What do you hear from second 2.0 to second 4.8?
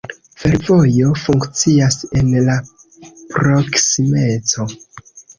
en la proksimeco.